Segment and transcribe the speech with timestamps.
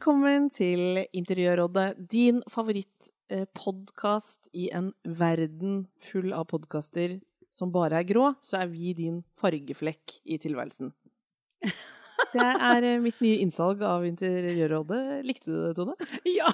[0.00, 7.18] Velkommen til Interiørrådet, din favorittpodkast i en verden full av podkaster
[7.52, 10.94] som bare er grå, så er vi din fargeflekk i tilværelsen.
[12.32, 15.20] Det er eh, mitt nye innsalg av Interiørrådet.
[15.28, 15.98] Likte du det, Tone?
[16.38, 16.48] Ja!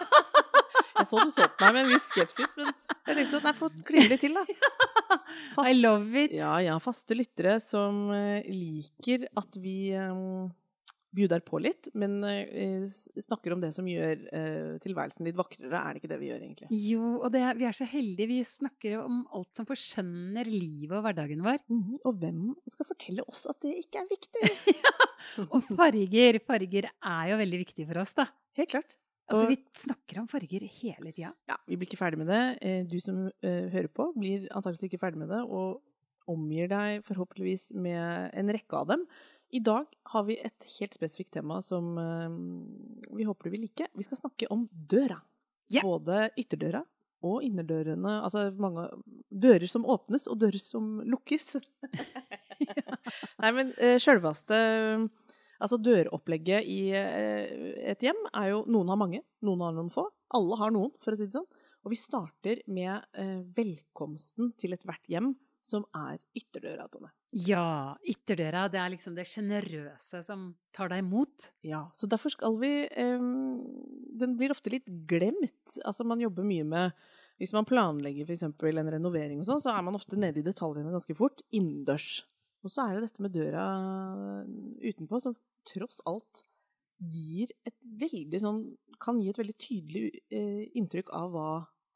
[0.98, 3.54] Jeg så du så på meg med en viss skepsis, men jeg tenkte sånn, nei,
[3.54, 5.20] få kline litt til, da.
[5.62, 6.34] I love it.
[6.34, 6.80] Ja, ja.
[6.82, 10.49] Faste lyttere som eh, liker at vi um,
[11.16, 12.84] bjuder på litt, men eh,
[13.24, 15.80] snakker om det som gjør eh, tilværelsen litt vakrere.
[15.80, 16.68] Er det ikke det vi gjør, egentlig?
[16.90, 18.28] Jo, og det, er- vi er så heldige.
[18.30, 21.64] Vi snakker om alt som forskjønner livet og hverdagen vår.
[21.72, 24.52] Mhm, Og hvem skal fortelle oss at det ikke er viktig?
[25.50, 26.38] Og farger.
[26.46, 28.28] Farger er jo veldig viktig for oss, da.
[28.60, 28.94] Helt klart.
[29.26, 31.32] Altså, vi snakker om farger hele tida.
[31.50, 32.42] Ja, vi blir ikke ferdig med det.
[32.62, 35.80] Eh, Du som hører på, blir antakeligvis ikke ferdig med det, og
[36.30, 39.02] omgir deg forhåpentligvis med en rekke av dem.
[39.55, 43.89] I dag har vi et helt spesifikt tema som eh, vi håper du vil like.
[43.95, 45.21] Vi skal snakke om døra.
[45.73, 45.87] Yeah.
[45.87, 46.83] Både ytterdøra
[47.27, 48.21] og innerdørene.
[48.27, 48.89] Altså mange
[49.30, 51.57] dører som åpnes, og dører som lukkes.
[53.43, 54.59] Nei, men uh, sjølveste
[55.57, 57.52] Altså døropplegget i eh,
[57.89, 60.05] et hjem er jo Noen har mange, noen har noen få.
[60.37, 61.47] Alle har noen, for å si det sånn.
[61.80, 63.07] Og vi starter med
[63.57, 65.31] velkomsten til ethvert hjem,
[65.66, 67.10] som er ytterdøra, Tone.
[67.34, 71.50] Ja, ytterdøra, det er liksom det sjenerøse som tar deg imot.
[71.66, 72.71] Ja, så derfor skal vi
[73.03, 73.59] um,
[74.16, 75.76] Den blir ofte litt glemt.
[75.82, 77.09] Altså man jobber mye med
[77.43, 78.47] Hvis man planlegger f.eks.
[78.47, 81.43] en renovering og sånn, så er man ofte nede i detaljene ganske fort.
[81.50, 82.22] Innendørs.
[82.65, 83.66] Og så er det dette med døra
[84.81, 86.47] utenpå, som tross alt
[86.97, 88.60] gir et veldig sånn
[89.03, 91.50] Kan gi et veldig tydelig uh, inntrykk av hva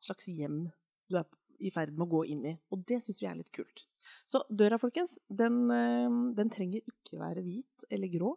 [0.04, 0.66] slags hjem
[1.10, 1.24] du er
[1.60, 2.54] i ferd med å gå inn i.
[2.72, 3.84] Og det syns vi er litt kult.
[4.28, 8.32] Så døra, folkens, den, eh, den trenger ikke være hvit eller grå.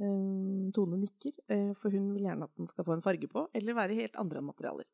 [0.00, 3.46] Eh, Tone nikker, eh, for hun vil gjerne at den skal få en farge på,
[3.54, 4.88] eller være helt andre materialer.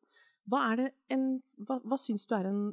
[0.47, 2.63] Hva, er en, hva, hva syns du er en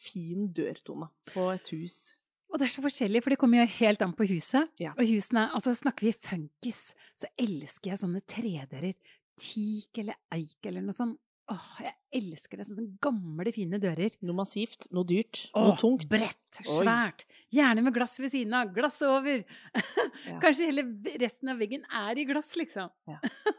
[0.00, 2.14] fin dør, Tone, på et hus?
[2.54, 4.70] Og det er så forskjellig, for det kommer jo helt an på huset.
[4.78, 4.92] Ja.
[4.94, 8.94] Og husene, altså snakker vi funkis, så elsker jeg sånne tredører.
[9.34, 11.18] Teak eller eik eller noe sånt.
[11.52, 12.64] Åh, jeg elsker det.
[12.70, 14.14] Sånne gamle, fine dører.
[14.24, 16.06] Noe massivt, noe dyrt, noe tungt.
[16.08, 16.68] Bredt, Oi.
[16.78, 17.26] svært.
[17.52, 18.72] Gjerne med glass ved siden av.
[18.76, 19.44] Glass over.
[20.24, 20.38] Ja.
[20.40, 20.84] Kanskje hele
[21.20, 22.88] resten av veggen er i glass, liksom.
[23.10, 23.18] Ja.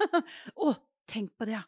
[0.65, 0.71] Å,
[1.11, 1.63] tenk på det, ja.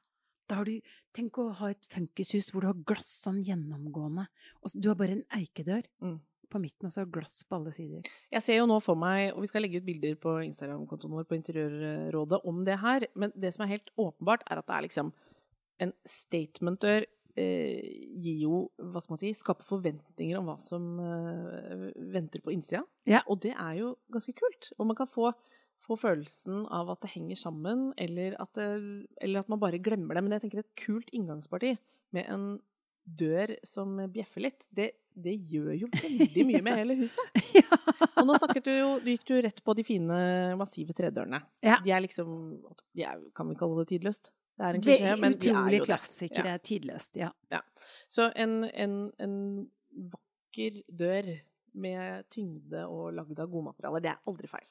[0.50, 0.80] Da har du,
[1.14, 4.26] tenk å ha et funkishus hvor du har glass sånn gjennomgående.
[4.64, 6.16] Og du har bare en eikedør Mm.
[6.50, 8.08] på midten, og så har glass på alle sider.
[8.32, 11.28] Jeg ser jo nå for meg, og vi skal legge ut bilder på Instagram-kontoen vår
[11.28, 14.86] på Interiørrådet om det her, men det som er helt åpenbart, er at det er
[14.88, 15.12] liksom
[15.84, 17.06] en statement-dør
[17.38, 17.90] eh,
[18.24, 22.84] gir jo, hva skal man si, skaper forventninger om hva som eh, venter på innsida.
[23.10, 23.24] Ja.
[23.28, 24.72] Og det er jo ganske kult.
[24.78, 25.32] Og man kan få,
[25.84, 28.70] få følelsen av at det henger sammen, eller at, det,
[29.22, 30.26] eller at man bare glemmer det.
[30.26, 31.76] Men jeg tenker et kult inngangsparti
[32.16, 32.50] med en
[33.08, 37.40] dør som bjeffer litt, det, det gjør jo veldig mye med hele huset.
[37.56, 37.80] ja.
[38.18, 40.18] Og nå du jo, du gikk du rett på de fine,
[40.60, 41.40] massive tredørene.
[41.64, 41.80] Ja.
[41.86, 42.34] De er liksom
[42.98, 44.34] de er, Kan vi kalle det tidløst?
[44.58, 45.90] Det er en klisjé, men de er jo det.
[45.92, 47.30] klassikere, tidløst, ja.
[47.54, 47.60] Ja.
[48.10, 49.36] Så en, en, en
[50.14, 51.30] vakker dør
[51.78, 54.66] med tyngde og lagd av gode materialer, det er aldri feil.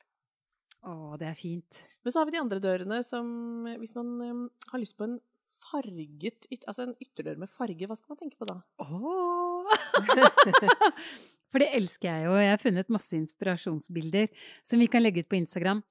[0.87, 1.81] Å, det er fint.
[2.03, 3.27] Men så har vi de andre dørene som
[3.81, 5.17] Hvis man um, har lyst på en
[5.67, 8.61] farget Altså en ytterdør med farge, hva skal man tenke på da?
[8.85, 9.67] Oh.
[11.51, 12.37] For det elsker jeg jo.
[12.39, 14.31] Jeg har funnet masse inspirasjonsbilder
[14.67, 15.83] som vi kan legge ut på Instagram.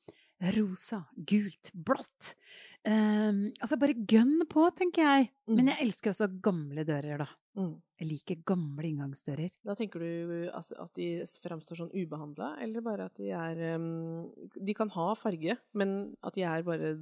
[0.56, 2.36] Rosa, gult, blått.
[2.85, 5.29] Ehm, altså bare gønn på, tenker jeg.
[5.47, 5.71] Men Mm.
[5.71, 7.27] jeg elsker også gamle dører, da.
[7.57, 7.81] Mm.
[7.99, 9.49] Jeg liker gamle inngangsdører.
[9.65, 14.29] Da tenker du altså, at de framstår sånn ubehandla, eller bare at de er um,
[14.61, 16.97] De kan ha farge, men at de er bare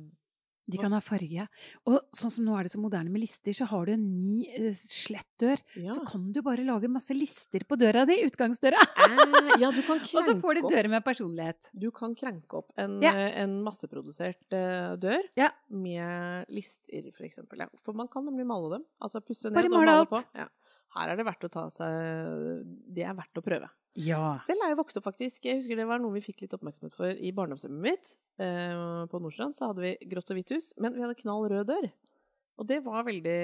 [0.66, 1.44] De kan ha farge.
[1.90, 4.46] Og sånn som nå er det så moderne med lister, så har du en ny
[4.48, 5.60] eh, slett dør.
[5.76, 5.90] Ja.
[5.92, 8.80] Så kan du bare lage masse lister på døra di, utgangsdøra.
[8.80, 11.68] Eh, ja, du kan Og så får opp- dører med personlighet.
[11.76, 13.12] Du kan krenke opp en, Ja.
[13.12, 15.50] eh, en masseprodusert uh, dør Ja.
[15.70, 17.66] med lister, for eksempel.
[17.84, 18.86] For man kan nemlig male dem.
[19.04, 20.10] Altså pusse ned Bare og male alt.
[20.16, 20.24] på.
[20.38, 20.48] Ja.
[20.94, 23.70] Her er det verdt å ta seg Det er verdt å prøve.
[24.00, 24.38] Ja.
[24.42, 25.46] Selv er jeg vokst opp, faktisk.
[25.46, 28.16] Jeg husker det var noe vi fikk litt oppmerksomhet for i barndomshjemmet mitt.
[28.42, 31.70] Eh, på Nordstrand så hadde vi grått og hvitt hus, men vi hadde knall rød
[31.70, 31.92] dør.
[32.62, 33.38] Og det var veldig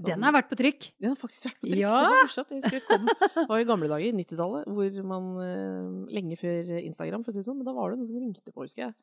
[0.00, 0.86] sånn Den har vært på trykk.
[0.96, 1.82] Den har faktisk vært på trykk.
[1.82, 1.92] Ja.
[1.92, 2.52] Det var morsomt.
[2.54, 7.24] Jeg husker det kom, var i gamle dager, 90-tallet, hvor man eh, Lenge før Instagram,
[7.24, 7.60] for å si det sånn.
[7.60, 8.96] Men da var det noen som ringte på, husker jeg.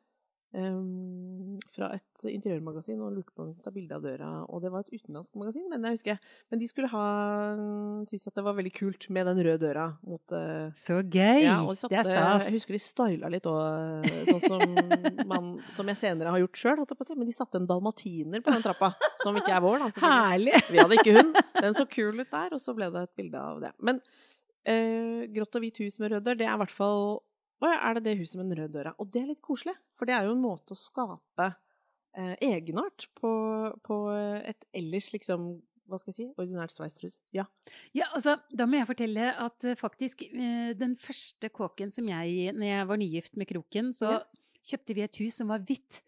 [0.56, 4.30] Ehm, fra et interiørmagasin og lurte på om kunne ta bilde av døra.
[4.48, 6.20] Og det var et utenlandsk magasin, men jeg husker.
[6.50, 7.04] Men de skulle ha
[8.08, 11.44] syntes at det var veldig kult med den røde døra mot eh, Så gøy!
[11.44, 12.48] ja, de satte, det er stas.
[12.48, 14.78] Jeg husker de styla litt òg, sånn som,
[15.32, 16.84] man, som jeg senere har gjort sjøl.
[17.14, 18.92] Men de satte en dalmatiner på den trappa,
[19.22, 19.84] som ikke er vår.
[19.84, 19.92] Da.
[20.06, 20.56] Herlig!
[20.68, 21.38] Vi hadde ikke hund.
[21.62, 23.72] Den så kul ut der, og så ble det et bilde av det.
[23.82, 23.98] Men
[24.68, 27.18] eh, grått og hvitt hus med rød dør, det er i hvert fall
[27.62, 28.92] Ja, er det det huset med den røde døra?
[29.02, 31.48] Og det er litt koselig, for det er jo en måte å skape
[32.16, 33.30] eh, egenart på,
[33.86, 33.96] på
[34.46, 35.56] et ellers liksom
[35.88, 37.14] hva skal jeg si, ordinært sveistrus.
[37.32, 37.46] Ja.
[37.96, 42.52] Ja, altså, da må jeg fortelle at eh, faktisk eh, den første kåken som jeg,
[42.52, 44.18] når jeg var nygift med Kroken, så Ja.
[44.68, 46.02] kjøpte vi et hus som var hvitt.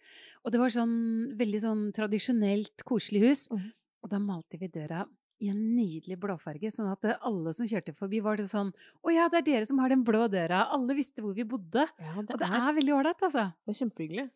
[0.44, 3.46] Og det var sånn veldig sånn tradisjonelt koselig hus.
[3.48, 3.70] Mm.
[4.04, 5.06] Og da malte vi døra
[5.40, 8.72] i en nydelig blåfarge, sånn at eh, alle som kjørte forbi, var det sånn
[9.02, 10.66] Å ja, det er dere som har den blå døra.
[10.74, 11.86] Alle visste hvor vi bodde.
[11.98, 13.46] ja Og det er veldig ålreit, altså.
[13.64, 14.26] Det er kjempehyggelig.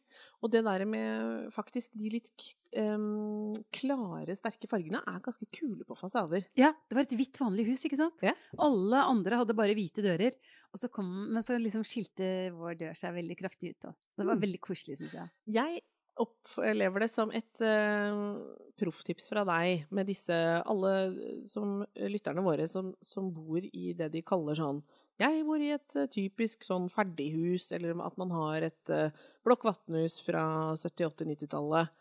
[0.44, 2.44] Og det der med faktisk de litt
[2.78, 6.44] em, klare, sterke fargene er ganske kule på fasader.
[6.56, 8.22] Ja, det var et hvitt, vanlig hus, ikke sant?
[8.24, 8.32] Ja.
[8.62, 10.36] Alle andre hadde bare hvite dører.
[10.74, 13.80] Og så kom, men så liksom skilte vår dør seg veldig kraftig ut.
[13.88, 13.92] Da.
[14.18, 14.42] Det var Mm.
[14.46, 15.28] veldig koselig, syns jeg.
[15.54, 15.82] Jeg
[16.20, 18.38] opplever det som et uh,
[18.78, 20.93] profftips fra deg med disse alle
[21.50, 24.82] som lytterne våre som, som bor i det de kaller sånn
[25.22, 29.66] Jeg bor i et uh, typisk sånn ferdighus, eller at man har et uh, blokk
[29.66, 30.44] fra
[30.75, 31.94] 70-, 80-, 90-tallet.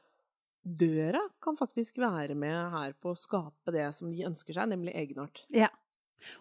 [0.63, 4.95] Døra kan faktisk være med her på å skape det som de ønsker seg, nemlig
[4.95, 5.43] egenart.
[5.51, 5.69] Ja.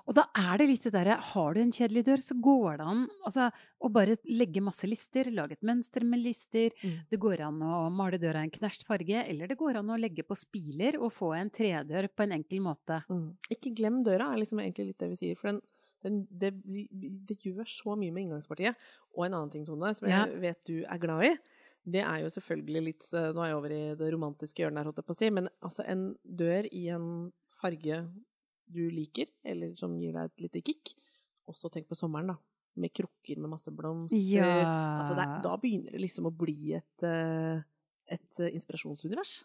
[0.06, 2.86] Og da er det litt det derre Har du en kjedelig dør, så går det
[2.92, 3.48] an altså,
[3.82, 6.74] å bare legge masse lister, lage et mønster med lister.
[6.82, 6.96] Mm.
[7.10, 10.24] Det går an å male døra en knæsj farge, eller det går an å legge
[10.26, 13.02] på spiler og få en tredør på en enkel måte.
[13.10, 13.28] Mm.
[13.56, 15.38] Ikke glem døra, er liksom egentlig litt det vi sier.
[15.40, 15.60] For den,
[16.02, 16.52] den, det,
[17.28, 18.78] det gjør så mye med inngangspartiet.
[19.16, 20.26] Og en annen ting, Tone, som jeg Ja.
[20.46, 21.34] vet du er glad i,
[21.82, 24.86] det er jo selvfølgelig litt eh, Nå er jeg over i det romantiske hjørnet her,
[24.90, 27.08] holdt jeg på å si, men altså en dør i en
[27.58, 27.96] farge
[28.72, 30.94] du liker, eller som gir deg et lite kick.
[31.50, 32.38] Også tenk på sommeren, da.
[32.80, 34.16] Med krukker med masse blomster.
[34.16, 34.48] Ja.
[35.00, 37.60] Altså, er- da begynner det liksom å bli et, eh,
[38.08, 39.42] et eh, inspirasjonsunivers.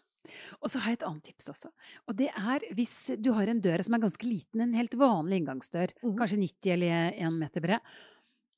[0.60, 1.70] Og så har jeg et annet tips også.
[2.08, 5.42] Og det er hvis du har en dør som er ganske liten, en helt vanlig
[5.42, 6.16] inngangsdør, mm.
[6.18, 7.80] kanskje 90 eller 1 meter bred,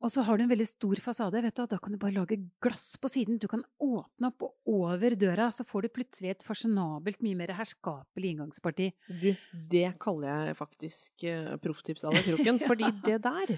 [0.00, 2.38] og så har du en veldig stor fasade, vet du, da kan du bare lage
[2.64, 3.36] glass på siden.
[3.42, 7.52] Du kan åpne opp, og over døra så får du plutselig et fasjonabelt, mye mer
[7.58, 8.90] herskapelig inngangsparti.
[9.20, 9.28] Du,
[9.74, 12.60] det kaller jeg faktisk uh, profftips à la kroken.
[12.70, 13.52] Fordi det der,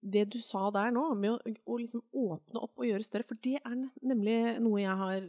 [0.00, 3.36] det du sa der nå, med å, å liksom åpne opp og gjøre større, for
[3.44, 5.28] det er nemlig noe jeg har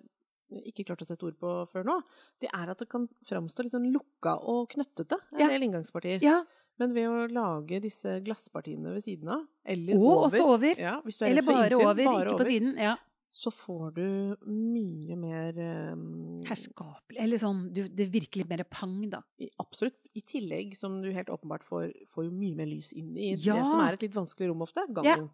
[0.63, 1.97] ikke klart å sette ord på før nå,
[2.39, 5.49] det er at det kan framstå litt sånn lukka og knøttete, en Ja.
[5.51, 6.23] del inngangspartier.
[6.23, 6.37] Ja,
[6.79, 10.77] Men ved å lage disse glasspartiene ved siden av, eller og over, også over.
[10.77, 12.75] ja, hvis du er Eller bare innsyn, over, bare ikke på siden.
[12.77, 12.95] Ja.
[13.37, 14.05] så får du
[14.49, 15.57] mye mer
[15.93, 17.17] um, Herskapelig.
[17.21, 19.19] Eller sånn, du, det virker litt mer pang, da.
[19.41, 19.97] I- Absolutt.
[20.15, 23.57] I tillegg, som du helt åpenbart får, får mye mer lys inn i Ja.
[23.59, 24.85] det som er et litt vanskelig rom ofte.
[24.93, 25.29] Gangen.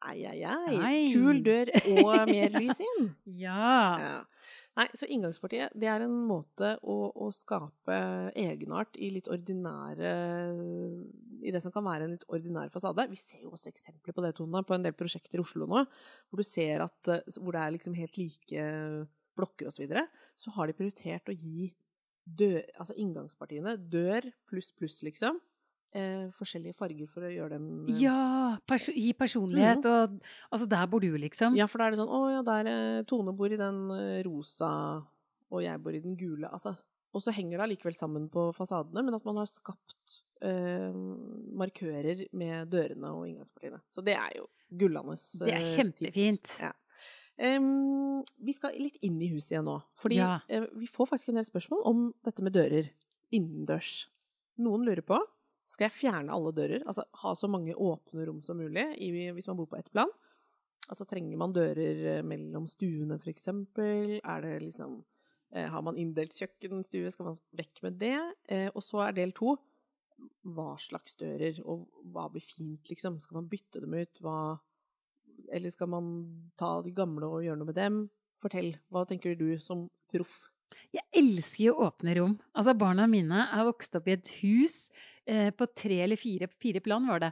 [0.00, 1.12] Ai, ai, ai.
[1.12, 3.10] Kul dør og mer lys inn.
[3.44, 3.98] Ja.
[4.00, 4.14] Ja.
[4.80, 7.96] Nei, så inngangspartiet, det er en måte å, å skape
[8.38, 10.12] egenart i litt ordinære
[11.44, 13.04] I det som kan være en litt ordinær fasade.
[13.10, 15.82] Vi ser jo også eksempler på det, Tone, på en del prosjekter i Oslo nå,
[15.84, 18.64] hvor du ser at eh, hvor det er liksom helt like
[19.36, 20.06] blokker og så videre.
[20.38, 21.68] Så har de prioritert å gi
[22.24, 25.42] dør, altså inngangspartiene dør pluss pluss, liksom.
[25.92, 30.20] Eh, forskjellige farger for å gjøre dem eh, Ja, Pers gi personlighet, og
[30.54, 31.56] altså der bor du, liksom.
[31.58, 34.20] Ja, for da er det sånn Å ja, der eh, Tone bor i den eh,
[34.22, 34.68] rosa,
[35.50, 36.46] og jeg bor i den gule.
[36.46, 36.76] Altså,
[37.10, 40.94] og så henger det allikevel sammen på fasadene, men at man har skapt eh,
[41.58, 43.82] markører med dørene og inngangspartiene.
[43.90, 46.44] Så det er jo gullandes Det er eh, kjempefint.
[46.46, 46.60] tips.
[46.62, 46.70] Ja.
[47.40, 49.78] Um, vi skal litt inn i huset igjen nå.
[49.98, 50.36] Fordi Ja.
[50.54, 52.92] uh, vi får faktisk en del spørsmål om dette med dører
[53.34, 54.04] innendørs.
[54.60, 55.18] Noen lurer på
[55.70, 59.46] skal jeg fjerne alle dører, altså ha så mange åpne rom som mulig i, hvis
[59.50, 60.10] man bor på ett plan.
[60.90, 64.16] Altså, trenger man dører eh, mellom stuene, eksempel?
[64.18, 64.96] Er det liksom
[65.54, 67.12] eh, Har man inndelt kjøkkenstue?
[67.14, 68.16] Skal man vekk med det?
[68.50, 69.54] Eh, og så er del to
[70.44, 73.20] hva slags dører, og hva blir fint, liksom?
[73.22, 74.20] Skal man bytte dem ut?
[74.20, 74.58] Hva
[75.48, 76.08] Eller skal man
[76.60, 78.02] ta de gamle og gjøre noe med dem?
[78.42, 78.74] Fortell.
[78.92, 80.50] Hva tenker du som proff?
[80.94, 82.34] Jeg elsker jo åpne rom.
[82.52, 84.90] Altså, barna mine er vokst opp i et hus
[85.30, 87.30] eh, på tre eller fire, fire plan, var det.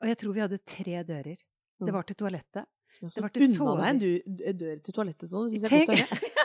[0.00, 1.36] Og jeg tror vi hadde tre dører.
[1.80, 1.94] Det Mm.
[1.96, 2.66] var til toalettet.
[3.00, 5.48] Ja, Det var til unna deg en dør til toalettet sånn.
[5.48, 6.36] Det syns jeg er godt å høre.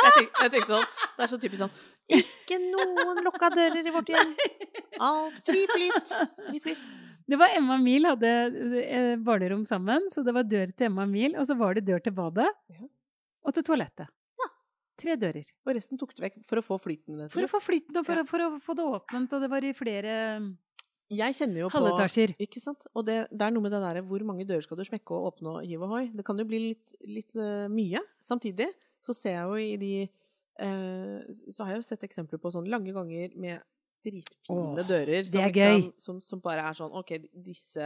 [0.00, 0.86] Jeg tenkte, jeg tenkte sånn,
[1.18, 1.72] Det er så typisk sånn
[2.16, 4.30] Ikke noen lukka dører i vårt hjem.
[5.08, 6.14] Alt fri flyt.
[6.48, 6.78] Fri flyt.
[7.30, 8.30] Det var Emma og Mil hadde
[8.80, 11.84] eh, barnerom sammen, så det var dør til Emma og Mil, og så var det
[11.86, 12.48] dør til badet
[13.44, 14.08] og til toalettet.
[15.00, 15.46] Tre dører.
[15.64, 17.22] Og resten tok du vekk for å få flyten.
[17.32, 18.24] For å få flyten og for, Ja.
[18.24, 20.12] å, for å få det åpnet, og det var i flere
[21.10, 22.36] Jeg kjenner jo på halvetasjer.
[22.38, 22.86] Ikke sant?
[22.94, 25.32] Og det, det er noe med det derre hvor mange dører skal du smekke og
[25.32, 26.04] åpne og hive ohoi.
[26.14, 28.02] Det kan jo bli litt, litt uh, mye.
[28.22, 28.68] Samtidig
[29.02, 29.92] så ser jeg jo i de
[30.60, 33.64] uh, Så har jeg jo sett eksempler på sånne lange ganger med
[34.06, 35.26] dritfine Åh, dører.
[35.26, 35.90] er gøy.
[36.00, 37.84] Som, som bare er sånn OK, disse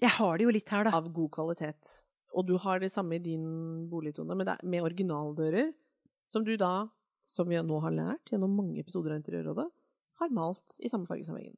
[0.00, 0.94] Jeg har det jo litt her, da.
[0.96, 1.96] av god kvalitet.
[2.34, 5.72] Og du har det samme i din boligtone, men det er med originaldører,
[6.26, 6.88] som du da,
[7.26, 9.68] som vi nå har lært gjennom mange episoder av Interiørrådet,
[10.20, 11.56] har malt i samme farge som veggen.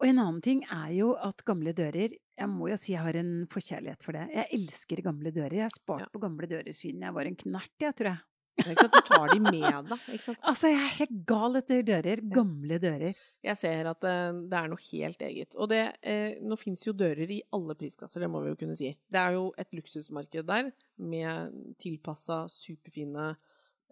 [0.00, 3.16] Og en annen ting er jo at gamle dører Jeg må jo si jeg har
[3.20, 4.22] en forkjærlighet for det.
[4.32, 5.52] Jeg elsker gamle dører.
[5.58, 6.08] Jeg har spart Ja.
[6.12, 8.18] på gamle dører siden jeg var en knert, jeg, tror jeg.
[8.56, 8.94] Ikke sant?
[8.94, 10.44] Du tar de med deg, ikke sant?
[10.48, 12.22] Altså, jeg er helt gal etter dører.
[12.32, 13.18] Gamle dører.
[13.44, 15.58] Jeg ser at eh, det er noe helt eget.
[15.60, 18.78] Og det, eh, nå fins jo dører i alle priskasser, det må vi jo kunne
[18.78, 18.94] si.
[19.12, 23.30] Det er jo et luksusmarked der, med tilpassa, superfine,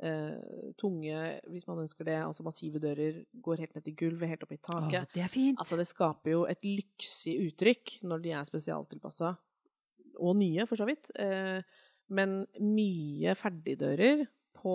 [0.03, 4.47] eh, tunge, hvis man ønsker det, altså massive dører, går helt ned til gulvet, helt
[4.47, 4.91] opp i taket.
[4.91, 5.17] taket.
[5.17, 5.61] det er fint.
[5.61, 9.35] Altså, det skaper jo et lyksig uttrykk når de er spesialtilpassa,
[10.23, 11.11] og nye, for så vidt.
[11.19, 11.61] Eh,
[12.15, 14.27] men mye ferdigdører
[14.65, 14.75] på,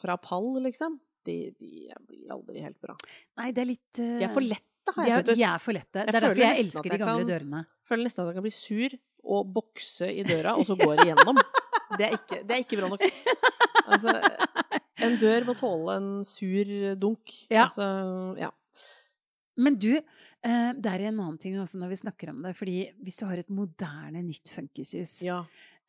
[0.00, 1.70] fra pall, liksom, de, de
[2.08, 2.94] blir aldri helt bra.
[3.40, 5.36] Nei, det er litt uh, De er for lette, har jeg funnet ut.
[5.40, 5.98] de er for lette.
[6.00, 7.64] Jeg Det er derfor jeg elsker de gamle kan- dørene.
[7.90, 8.98] Føler nesten at jeg kan bli sur
[9.30, 11.40] og bokse i døra, og så går igjennom.
[11.98, 13.02] Det er ikke, det er ikke bra nok.
[13.90, 14.12] Altså,
[15.02, 16.70] en dør må tåle en sur
[17.02, 17.32] dunk.
[17.50, 17.64] Ja.
[17.66, 17.88] Altså,
[18.38, 18.48] ja.
[19.60, 22.54] Men du, eh, det er en annen ting også når vi snakker om det.
[22.56, 25.40] fordi hvis du har et moderne, nytt funkishus ja.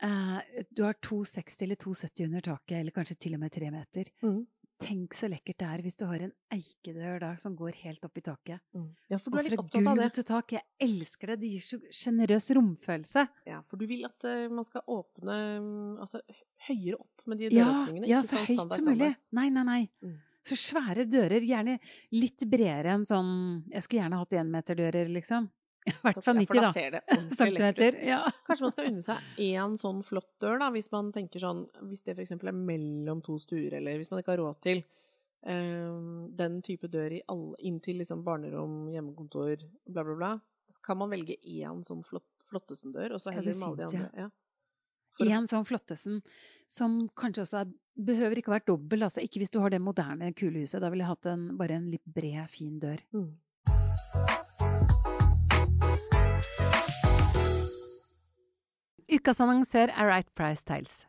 [0.04, 4.10] Eh, Du har 260 eller 270 under taket, eller kanskje til og med tre meter.
[4.24, 4.42] Mm.
[4.82, 8.18] Tenk så lekkert det er hvis du har en eikedør der som går helt opp
[8.18, 8.64] i taket.
[8.74, 8.88] Mm.
[9.12, 10.56] ja, for du Og fra opptatt av gulv til tak.
[10.58, 11.38] Jeg elsker det.
[11.44, 13.28] Det gir så sjenerøs romfølelse.
[13.50, 16.24] Ja, for du vil at eh, man skal åpne mm, altså,
[16.68, 18.10] høyere opp med de døråpningene.
[18.10, 19.14] ja ja så sånn høyt standard, som mulig.
[19.14, 19.40] standard.
[19.40, 19.82] Nei, nei, nei.
[20.02, 20.20] Mm.
[20.50, 21.46] Så svære dører.
[21.46, 21.78] Gjerne
[22.18, 23.34] litt bredere enn sånn
[23.70, 25.52] Jeg skulle gjerne hatt énmeterdører, liksom.
[25.90, 26.60] I hvert fall 90,
[26.94, 27.02] da.
[27.38, 27.98] Centimeter.
[28.06, 28.20] Ja.
[28.48, 32.04] Kanskje man skal unne seg én sånn flott dør, da, hvis man tenker sånn Hvis
[32.06, 32.36] det f.eks.
[32.38, 34.84] er mellom to stuer, eller hvis man ikke har råd til
[35.48, 40.32] um, den type dør i alle, inntil liksom barnerom, hjemmekontor, bla, bla, bla,
[40.70, 43.90] så kan man velge én sånn flott, flottesen-dør, og så Ja, heller det med de
[43.90, 44.28] andre.
[44.28, 44.30] Ja.
[45.20, 46.22] Én sånn flottesen
[46.72, 49.04] som kanskje også er, behøver ikke være dobbel.
[49.04, 50.80] Altså ikke hvis du har det moderne kulehuset.
[50.82, 53.04] Da ville jeg hatt en, bare en litt bred, fin dør.
[53.12, 53.34] Mm.
[59.22, 61.04] Ukas annonsør er Right Price Tiles.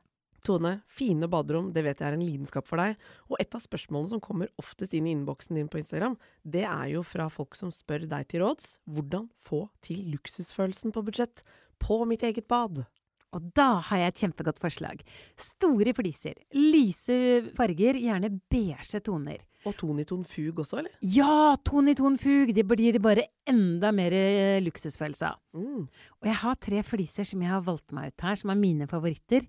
[0.44, 2.98] Tone, fine baderom, det vet jeg er en lidenskap for deg.
[3.32, 6.90] Og et av spørsmålene som kommer oftest inn i innboksen din på Instagram, det er
[6.92, 11.40] jo fra folk som spør deg til råds hvordan få til luksusfølelsen på budsjett
[11.80, 12.82] på mitt eget bad.
[13.32, 15.00] Og da har jeg et kjempegodt forslag.
[15.40, 17.16] Store fliser, lyse
[17.56, 19.40] farger, gjerne beige toner.
[19.62, 20.94] Og toniton fug også, eller?
[21.06, 22.50] Ja, toniton fug!
[22.54, 25.38] Det blir det bare enda mer eh, luksusfølelse av.
[25.54, 25.86] Mm.
[25.86, 28.88] Og jeg har tre fliser som jeg har valgt meg ut her, som er mine
[28.90, 29.46] favoritter.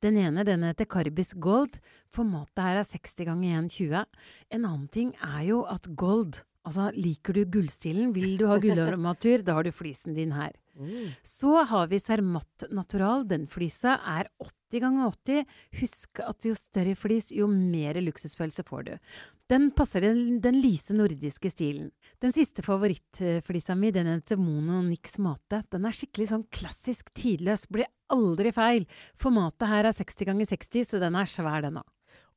[0.00, 1.76] Den ene den heter Carbis Gold.
[2.10, 4.06] Formatet her er 60 ganger 1,20.
[4.56, 9.40] En annen ting er jo at gold Altså, liker du gullstilen, vil du ha gullarmatur,
[9.46, 10.52] da har du flisen din her.
[10.80, 11.10] Mm.
[11.26, 13.26] Så har vi Cermat Natural.
[13.28, 15.44] Den flisa er 80 ganger 80.
[15.80, 18.96] Husk at jo større flis, jo mer luksusfølelse får du.
[19.50, 21.88] Den passer den, den lyse nordiske stilen.
[22.22, 25.64] Den siste favorittflisa mi, den heter Mono Nix Mate.
[25.74, 28.86] Den er skikkelig sånn klassisk tidløs, blir aldri feil.
[29.18, 31.88] Formatet her er 60 ganger 60, så den er svær, den òg.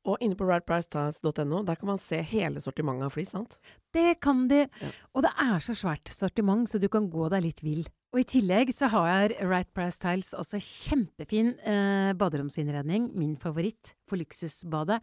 [0.04, 3.56] Og inne på rightpricetiles.no, der kan man se hele sortimentet av flis, sant?
[3.94, 4.64] Det kan de.
[4.66, 4.90] Ja.
[5.14, 7.86] Og det er så svært sortiment, så du kan gå deg litt vill.
[8.14, 14.20] Og i tillegg så har Right Price Tiles også kjempefin eh, baderomsinnredning, min favoritt for
[14.20, 15.00] luksusbadet.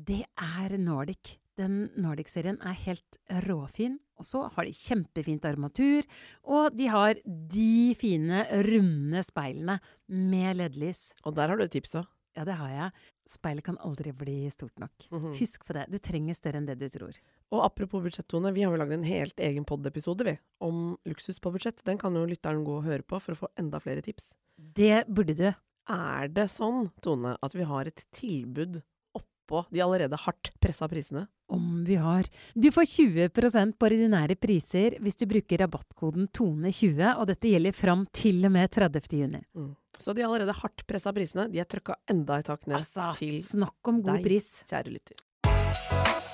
[0.00, 1.34] Det er Nordic.
[1.60, 6.08] Den Nordic-serien er helt råfin, og så har de kjempefint armatur,
[6.48, 9.76] og de har de fine, runde speilene
[10.08, 11.10] med LED-lys.
[11.28, 12.08] Og der har du et tips òg.
[12.38, 13.06] Ja, det har jeg.
[13.28, 15.08] Speilet kan aldri bli stort nok.
[15.40, 17.16] Husk på det, du trenger større enn det du tror.
[17.50, 21.50] Og apropos budsjettone, vi har jo lagd en helt egen pod-episode, vi, om luksus på
[21.54, 21.82] budsjett.
[21.88, 24.36] Den kan jo lytteren gå og høre på for å få enda flere tips.
[24.54, 25.48] Det burde du.
[25.88, 28.82] Er det sånn, Tone, at vi har et tilbud
[29.48, 31.26] oppå de allerede hardt pressa prisene?
[31.48, 32.28] Om vi har.
[32.54, 38.04] Du får 20% på ordinære priser hvis du bruker rabattkoden TONE20, og dette gjelder fram
[38.12, 39.08] til og med 30.
[39.22, 39.40] juni.
[39.56, 39.72] Mm.
[39.98, 43.40] Så de allerede hardt pressa prisene, de er trøkka enda et tak ned Altså, til
[43.42, 44.28] snakk om god deg.
[44.28, 44.52] pris.
[44.68, 46.28] kjære lytter.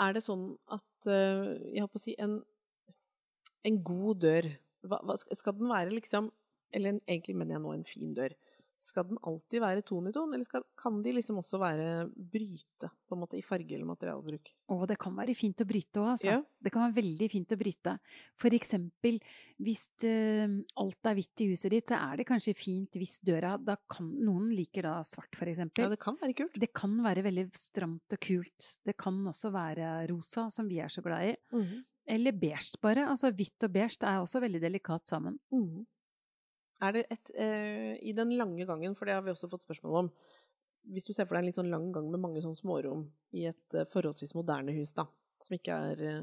[0.00, 2.38] Er det sånn at eh, Jeg holdt på å si en,
[3.68, 4.48] en god dør
[4.88, 6.30] hva, hva, skal- Skal den være liksom
[6.72, 8.32] Eller en, egentlig mener jeg nå en fin dør.
[8.80, 12.88] Skal den alltid være ton i ton, eller skal, kan de liksom også være bryte
[12.88, 14.52] på en måte i farge eller materialbruk?
[14.72, 16.30] Og det kan være fint å bryte òg, altså.
[16.30, 16.38] Ja.
[16.64, 17.94] Det kan være veldig fint å bryte.
[18.40, 19.20] For eksempel
[19.60, 23.52] hvis uh, alt er hvitt i huset ditt, så er det kanskje fint hvis døra
[23.60, 25.84] da kan, Noen liker da svart, for eksempel.
[25.84, 26.56] Ja, det kan være kult.
[26.64, 28.72] Det kan være veldig stramt og kult.
[28.88, 31.38] Det kan også være rosa, som vi er så glad i.
[31.52, 31.78] Mhm.
[32.10, 33.04] Eller beige, bare.
[33.06, 35.36] Altså hvitt og beige er også veldig delikat sammen.
[35.52, 35.84] Mhm.
[36.80, 40.04] Er det et eh, I den lange gangen, for det har vi også fått spørsmål
[40.04, 40.10] om
[40.90, 43.04] Hvis du ser for deg en litt sånn lang gang med mange sånn smårom
[43.36, 45.04] i et eh, forholdsvis moderne hus, da,
[45.44, 46.22] som ikke er eh,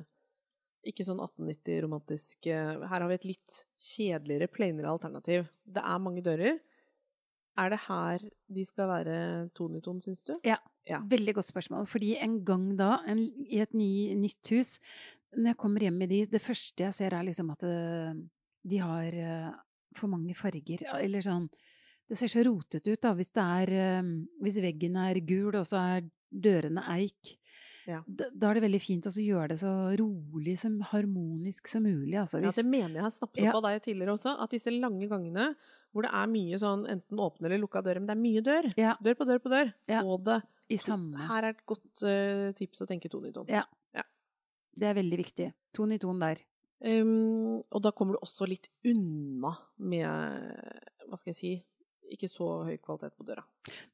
[0.87, 3.59] ikke sånn 1890-romantisk eh, Her har vi et litt
[3.89, 5.47] kjedeligere, plainere alternativ.
[5.63, 6.57] Det er mange dører.
[7.57, 9.19] Er det her de skal være
[9.57, 10.35] ton i ton, syns du?
[10.87, 10.99] Ja.
[11.09, 11.87] Veldig godt spørsmål.
[11.89, 14.77] Fordi en gang da, en, i et ny, nytt hus,
[15.35, 18.21] når jeg kommer hjem i de, det første jeg ser er liksom at eh,
[18.71, 19.49] de har eh,
[19.97, 20.83] for mange farger.
[20.99, 21.49] Eller sånn
[22.07, 24.11] Det ser så rotete ut, da, hvis det er eh,
[24.43, 27.33] Hvis veggen er gul, og så er dørene eik.
[27.87, 28.01] Ja.
[28.07, 32.17] Da, da er det veldig fint å gjøre det så rolig, som harmonisk som mulig.
[32.19, 33.53] Altså, Ja, det mener jeg har snappet opp Ja.
[33.55, 34.33] av deg tidligere også.
[34.43, 35.53] At disse lange gangene
[35.95, 38.67] hvor det er mye sånn enten åpne eller lukka dører, men det er mye dør.
[38.77, 38.97] Ja.
[39.01, 39.71] Dør på dør på dør.
[39.87, 40.01] Ja.
[40.03, 41.15] Få det I samme.
[41.29, 43.47] Her er et godt uh, tips å tenke ton i ton.
[43.47, 43.63] Ja.
[44.77, 45.47] Det er veldig viktig.
[45.73, 46.43] Ton i ton der.
[46.77, 50.05] Um, og da kommer du også litt unna med
[51.07, 51.53] Hva skal jeg si
[52.13, 53.41] ikke så høy kvalitet på døra.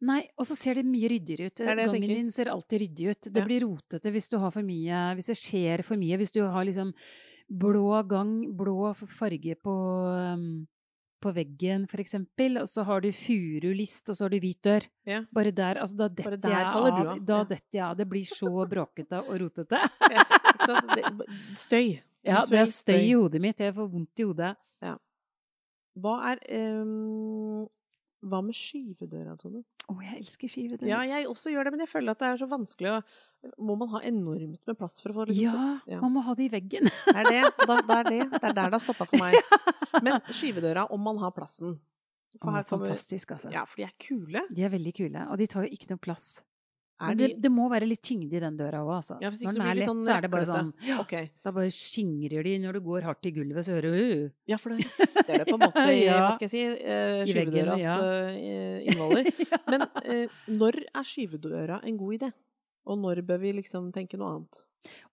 [0.06, 1.62] Nei, og så ser det mye ryddigere ut.
[1.66, 3.30] Gangen din ser alltid ryddig ut.
[3.34, 3.46] Det Ja.
[3.48, 6.18] blir rotete hvis du har for mye Hvis det skjer for mye.
[6.18, 6.94] Hvis du har liksom
[7.50, 9.74] blå gang, blå farge på
[10.36, 10.68] um,
[11.24, 14.88] på veggen, for eksempel, og så har du furulist, og så har du hvit dør.
[15.08, 15.22] Ja.
[15.32, 17.20] Bare der, altså da detter jeg av.
[17.24, 17.44] Da ja.
[17.48, 17.98] detter jeg av.
[17.98, 19.80] Det blir så bråkete og rotete.
[20.12, 20.26] Ja,
[21.64, 22.02] støy.
[22.24, 23.60] Ja, det er støy i hodet mitt.
[23.60, 24.54] Jeg får vondt i hodet.
[25.94, 26.40] Hva er
[26.82, 27.68] um,
[28.24, 29.62] Hva med skyvedøra, Tone?
[29.92, 30.88] Å, jeg elsker skyvedøra.
[30.90, 33.00] Ja, jeg også gjør det, men jeg føler at det er så vanskelig å
[33.68, 36.00] Må man ha enormt med plass for å få det Ja, Ja.
[36.02, 36.88] man må ha det i veggen.
[36.88, 37.42] Det er det.
[37.68, 38.22] Da, da er det.
[38.32, 39.36] Det er der det har stoppa for meg.
[40.06, 41.76] Men skyvedøra, om man har plassen
[42.40, 43.52] For her fantastisk, altså.
[43.54, 44.42] Ja, for de er kule.
[44.50, 46.40] De er veldig kule, og de tar jo ikke noe plass.
[47.10, 49.18] Men det, det må være litt tyngde i den døra òg, altså.
[49.24, 50.72] Ja, hvis ikke Når den er lett, sånn så er det bare sånn
[51.04, 51.30] okay.
[51.46, 54.74] Da bare skingrer de når du går hardt i gulvet, så hører du Ja, for
[54.74, 56.20] da rister det på en måte i Ja.
[56.24, 57.96] hva skal jeg si, uh, skyvedøras ja.
[58.34, 59.32] eh, innvoller.
[59.72, 62.34] Men uh, når er skyvedøra en god idé?
[62.90, 64.64] Og når bør vi liksom tenke noe annet?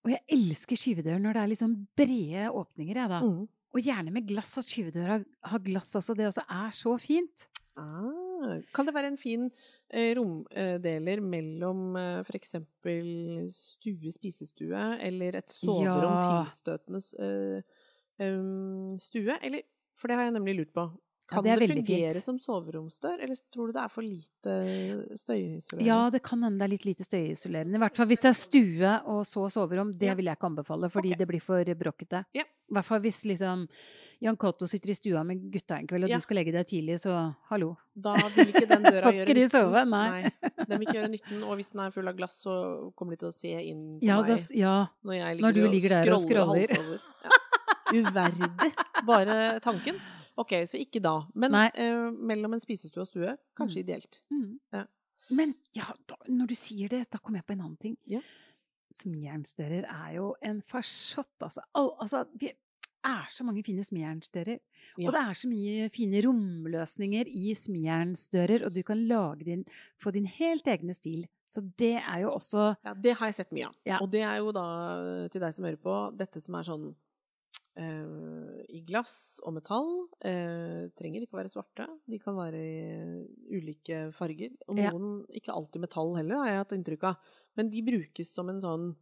[0.03, 3.21] Og jeg elsker skyvedører når det er liksom brede åpninger, jeg, da.
[3.23, 3.45] Mm.
[3.71, 6.17] Og gjerne med glass, at skyvedøra har glass også.
[6.19, 7.47] Det også er så fint.
[7.79, 8.30] Ah,
[8.75, 9.47] kan det være en fin
[9.93, 13.11] eh, romdeler mellom eh, for eksempel
[13.55, 16.45] stue, spisestue, eller et soverom Ja.
[16.45, 19.39] tilstøtende eh, stue?
[19.43, 19.63] Eller,
[19.99, 20.89] for det har jeg nemlig lurt på.
[21.31, 22.23] Ja, Kan det er det, fungere fint.
[22.25, 24.55] som soveromsdør, eller tror du det er for lite
[25.15, 25.87] støyisolerende?
[25.87, 27.77] Ja, det kan hende det er litt lite støyisolerende.
[27.79, 29.93] I hvert fall hvis det er stue og så soverom.
[29.97, 30.15] Det Ja.
[30.15, 31.19] vil jeg ikke anbefale, fordi okay.
[31.19, 32.25] det blir for bråkete.
[32.35, 32.43] Ja.
[32.43, 33.69] I hvert fall hvis liksom
[34.21, 36.17] Jan Cato sitter i stua med gutta en kveld, og Ja.
[36.17, 37.77] du skal legge deg tidlig, så hallo.
[37.97, 39.49] Da vil ikke den døra gjøre nytten.
[39.51, 40.31] sove, nei.
[40.69, 43.17] Den vil ikke gjøre nytten, og hvis den er full av glass, så kommer de
[43.23, 44.87] til å se inn på Ja, meg ja.
[45.05, 46.67] når når du ligger, der og og scroller.
[46.71, 47.31] Ja.
[47.91, 48.51] Uverdig.
[49.07, 49.97] Bare tanken.
[50.41, 51.15] Ok, så ikke da.
[51.35, 53.85] Men eh, mellom en spisestue og stue, kanskje Mm.
[53.85, 54.21] ideelt.
[54.33, 54.49] Mm.
[54.73, 54.85] Ja.
[55.31, 57.97] Men ja, da, når du sier det, da kommer jeg på en annen ting.
[58.11, 58.23] Ja.
[58.95, 61.63] Smijernsdører er jo en farsott, altså.
[61.79, 62.55] Al, altså det
[63.07, 64.59] er så mange fine smijernsdører.
[64.99, 65.07] Ja.
[65.09, 69.63] Og det er så mye fine romløsninger i smijernsdører, og du kan lage din,
[70.03, 71.23] få din helt egne stil.
[71.51, 73.79] Så det er jo også Ja, det har jeg sett mye av.
[73.87, 74.01] Ja.
[74.03, 74.67] Og det er jo da,
[75.33, 76.91] til deg som hører på, dette som er sånn
[77.81, 79.91] i glass og metall.
[80.25, 81.87] Eh, trenger ikke være svarte.
[82.11, 84.53] De kan være i ulike farger.
[84.69, 84.91] Og Ja.
[84.91, 87.17] noen ikke alltid metall heller, har jeg hatt inntrykk av.
[87.57, 88.97] Men de brukes som en sånn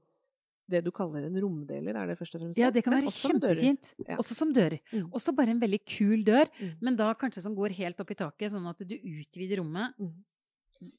[0.71, 2.59] det du kaller en romdeler, er det først og fremst?
[2.59, 3.95] Ja, det kan være også kjempefint.
[4.07, 4.17] Ja.
[4.17, 4.79] Også som dør.
[4.93, 5.11] Mm.
[5.13, 6.75] Også bare en veldig kul dør, Mm.
[6.83, 9.95] men da kanskje som går helt opp i taket, sånn at du utvider rommet.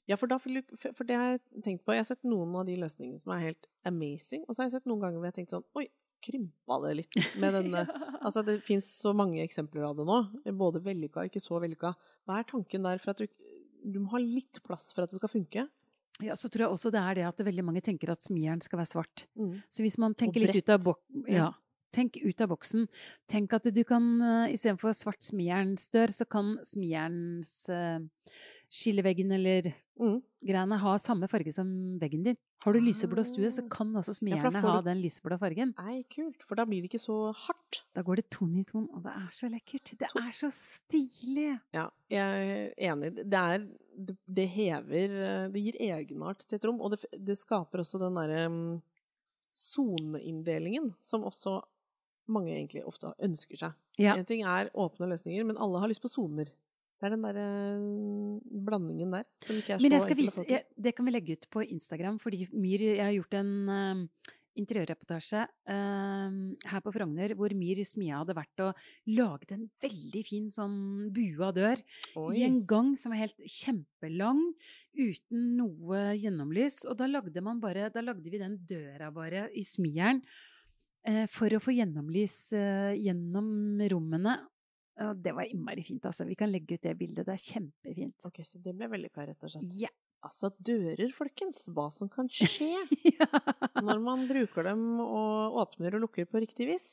[0.07, 0.49] Ja, for, da, for
[1.05, 1.93] det har jeg tenkt på.
[1.93, 4.81] Jeg har sett noen av de løsningene som er helt amazing, og så har jeg
[4.81, 5.87] sett noen ganger hvor jeg har tenkt sånn Oi,
[6.23, 7.85] krympa det litt med denne
[8.19, 10.19] Altså, det fins så mange eksempler av det nå.
[10.59, 11.93] Både vellykka og ikke så vellykka.
[12.27, 13.27] Hva er tanken der for at du
[13.79, 15.63] Du må ha litt plass for at det skal funke?
[16.19, 18.81] Ja, så tror jeg også det er det at veldig mange tenker at smijern skal
[18.81, 19.23] være svart.
[19.39, 19.61] Mm.
[19.71, 21.23] Så hvis man tenker litt ut av boksen.
[21.31, 21.53] Ja.
[21.95, 22.85] Tenk ut av boksen.
[23.31, 28.03] Tenk at du kan uh, istedenfor svart smijernsdør, så kan smijerns uh,
[28.69, 30.21] skilleveggen eller Mm.
[30.45, 32.37] greiene ha samme farge som veggen din.
[32.63, 33.67] Har du lyseblå stue, så Ah.
[33.69, 35.73] kan også Ja, da smijerne får ha du- den lyseblå fargen.
[35.77, 36.43] Nei, kult.
[36.43, 37.83] For da blir det ikke så hardt.
[37.95, 39.97] Da går det ton i ton, og det er så lekkert.
[39.97, 41.59] Det er så stilig!
[41.73, 43.15] Ja, jeg er enig.
[43.15, 43.67] Det er
[43.99, 48.13] Det, det hever Det gir egenart til et rom, og det, det skaper også den
[48.15, 48.81] derre mm,
[49.53, 51.61] soneinndelingen som også
[52.29, 53.73] mange egentlig ofte ønsker seg.
[53.97, 54.13] Ja.
[54.15, 56.47] En ting er åpne løsninger, men alle har lyst på soner.
[56.99, 57.45] Det er den derre
[57.79, 61.15] mm, blandingen der som ikke er så Men jeg skal vise, jeg, det kan vi
[61.15, 66.35] legge ut på Instagram, fordi Myr Jeg har gjort en uh, interiørreportasje uh,
[66.71, 68.83] her på Frogner hvor Myr Smia hadde vært og
[69.15, 70.77] laget en veldig fin sånn
[71.15, 71.79] bua dør
[72.35, 74.43] i en gang som var helt kjempelang,
[74.99, 76.83] uten noe gjennomlys.
[76.89, 80.19] Og da lagde man bare Da lagde vi den døra bare i smijern
[81.07, 84.39] eh, for å få gjennomlys eh, gjennom rommene.
[85.05, 86.25] Og det var innmari fint, altså.
[86.27, 87.27] Vi kan legge ut det bildet.
[87.27, 88.27] Det er kjempefint.
[88.27, 89.75] Ok, så det ble vellykka, rett og slett.
[89.79, 89.91] Ja.
[90.25, 91.63] Altså, dører, folkens.
[91.71, 92.73] Hva som kan skje
[93.79, 96.89] når man bruker dem og åpner og lukker på riktig vis.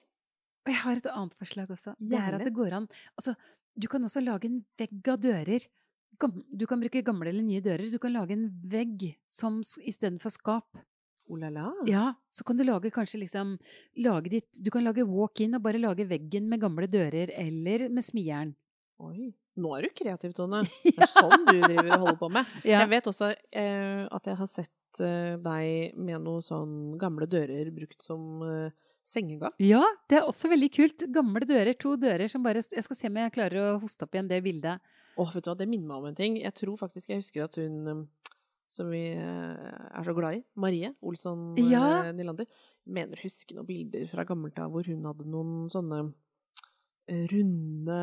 [0.66, 1.96] Og jeg har et annet forslag også.
[1.98, 3.34] Det er at det går an Altså,
[3.74, 5.66] du kan også lage en vegg av dører.
[6.16, 7.90] Du kan bruke gamle eller nye dører.
[7.92, 10.80] Du kan lage en vegg som istedenfor skap.
[11.28, 11.72] Oh la la.
[11.90, 13.56] Ja, så kan du lage kanskje liksom
[13.98, 18.04] lage ditt Du kan lage walk-in og bare lage veggen med gamle dører, eller med
[18.06, 18.52] smijern.
[19.02, 19.32] Oi.
[19.56, 20.62] Nå er du kreativ, Tone.
[20.84, 22.54] Det er sånn du driver og holder på med.
[22.70, 22.82] Ja.
[22.84, 27.70] Jeg vet også eh, at jeg har sett eh, deg med noen sånn gamle dører
[27.74, 28.74] brukt som eh,
[29.06, 29.52] Sengegang?
[29.62, 31.04] ja, det er også veldig kult.
[31.14, 31.76] Gamle dører.
[31.78, 34.40] To dører som bare Jeg skal se om jeg klarer å hoste opp igjen det
[34.42, 34.82] bildet.
[35.16, 36.40] Åh, vet du hva, det minner meg om en ting.
[36.42, 38.06] Jeg tror faktisk jeg husker at hun
[38.68, 42.12] som vi eh, er så glad i, Marie Olsson eh, Ja.
[42.12, 42.46] Nylander,
[42.86, 46.00] mener huske noen bilder fra gammelt av hvor hun hadde noen sånne
[47.08, 48.00] eh, runde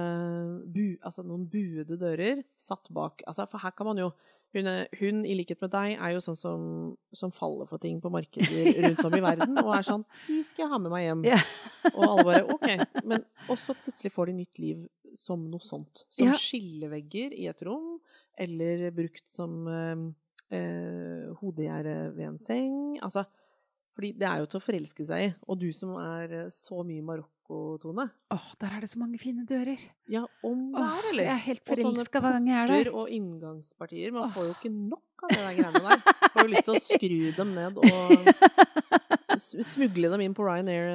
[0.72, 4.12] bu, Altså noen buede dører satt bak Altså, for her kan man jo
[4.54, 4.68] hun,
[5.00, 6.66] hun, i likhet med deg, er jo sånn som,
[7.10, 10.68] som faller for ting på markeder rundt om i verden, og er sånn 'De skal
[10.68, 11.24] jeg ha med meg hjem'.
[11.26, 11.48] Yeah.
[11.96, 12.68] Og alle bare OK.
[13.02, 14.84] Men og så plutselig får de nytt liv
[15.18, 16.04] som noe sånt.
[16.14, 16.38] Som Ja.
[16.38, 17.98] skillevegger i et rom,
[18.38, 19.66] eller brukt som
[20.52, 22.76] eh, hodegjerdet ved en seng.
[23.04, 23.24] Altså,
[23.94, 25.30] fordi det er jo til å forelske seg i.
[25.48, 28.08] Og du som er eh, så mye i Marokko, Tone.
[28.34, 29.82] Åh, der er det så mange fine dører.
[30.10, 31.24] Ja, om det er, eller?
[31.30, 32.92] jeg er helt Og forelska hver gang jeg er der.
[32.94, 34.12] og inngangspartier.
[34.16, 34.34] Man Åh.
[34.34, 36.30] får jo ikke nok av det der greiene der.
[36.34, 39.38] Får jo lyst til å skru dem ned og
[39.74, 40.90] smugle dem inn på Ryanair.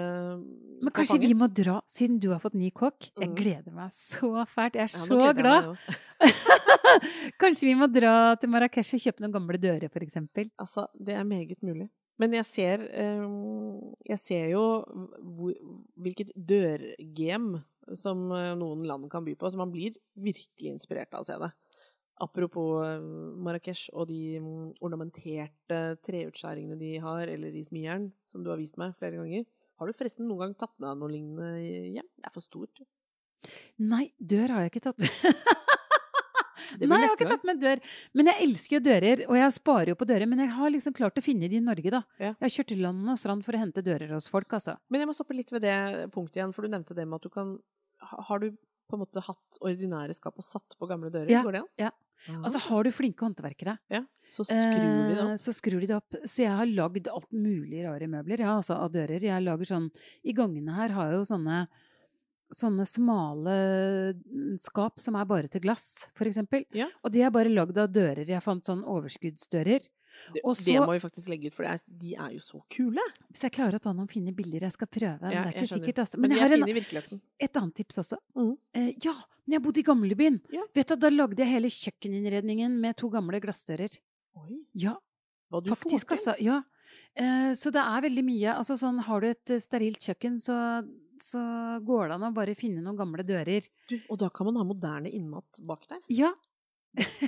[0.80, 3.10] Men kanskje vi må dra, siden du har fått ny kokk.
[3.18, 3.34] Jeg Mm.
[3.36, 4.74] gleder meg så fælt.
[4.78, 5.76] Jeg er Ja, så glad.
[7.42, 10.50] Kanskje vi må dra til Marrakech og kjøpe noen gamle dører, eksempel.
[10.58, 11.88] Altså, det er meget mulig.
[12.18, 13.26] Men jeg ser, eh,
[14.08, 14.64] jeg ser jo
[15.98, 17.62] hvilket dørgame
[17.96, 21.38] som eh, noen land kan by på, så man blir virkelig inspirert av å se
[21.38, 21.52] det.
[22.20, 22.98] Apropos eh,
[23.38, 28.76] Marrakech og de mm, ornamenterte treutskjæringene de har, eller i smijern, som du har vist
[28.80, 29.46] meg flere ganger.
[29.78, 31.50] Har du forresten noen gang tatt med deg noe lignende
[31.94, 32.08] hjem?
[32.18, 32.82] Det er for stort.
[33.78, 35.10] Nei, dør har jeg ikke tatt med.
[36.78, 37.80] Nei, jeg har ikke tatt med dør.
[38.18, 40.28] Men jeg elsker jo dører, og jeg sparer jo på dører.
[40.28, 42.02] Men jeg har liksom klart å finne de i Norge, da.
[42.20, 42.34] Ja.
[42.34, 44.76] Jeg har kjørt til land og strand for å hente dører hos folk, altså.
[44.92, 45.76] Men jeg må stoppe litt ved det
[46.14, 47.56] punktet igjen, for du nevnte det med at du kan
[48.28, 48.52] Har du
[48.88, 51.30] på en måte hatt ordinære skap og satt på gamle dører?
[51.32, 51.72] Ja, Går det an?
[51.78, 51.90] ja.
[52.26, 52.40] Ah.
[52.42, 55.94] Altså, har du flinke håndverkere, Ja, så skrur vi det eh, så skrur de det
[56.00, 56.16] opp.
[56.26, 59.22] Så jeg har lagd alt mulig rare møbler, ja, altså av dører.
[59.22, 59.86] Jeg lager sånn
[60.26, 61.60] I gangene her har jeg jo sånne
[62.48, 63.54] Sånne smale
[64.16, 66.62] mm, skap som er bare til glass, for eksempel.
[66.72, 66.86] Ja.
[67.04, 68.24] Og de er bare lagd av dører.
[68.24, 69.84] Jeg fant sånn overskuddsdører.
[70.34, 73.04] Det, og det må vi faktisk legge ut, for er, de er jo så kule.
[73.32, 75.18] Hvis jeg klarer å ta noen fine bilder, jeg skal prøve.
[75.22, 76.20] Men Ja, det er ikke sikkert, altså.
[76.20, 78.20] Men, Men jeg har en, et annet tips også.
[78.38, 78.54] Mm.
[78.74, 79.14] Eh, ja,
[79.46, 80.40] men jeg bodde i gamlebyen.
[80.54, 80.64] Ja.
[80.76, 83.98] Vet du, Da lagde jeg hele kjøkkeninnredningen med to gamle glassdører.
[84.42, 84.96] Oi, Ja,
[85.50, 86.32] hva du faktisk, får til.
[86.32, 86.36] altså.
[86.44, 86.62] Ja.
[87.18, 90.56] Eh, så det er veldig mye Altså sånn, har du et eh, sterilt kjøkken, så
[91.22, 91.40] så
[91.82, 93.64] går det an å bare finne noen gamle dører.
[93.90, 95.98] Du, og da kan man ha moderne innmat bak der.
[96.14, 96.32] Ja,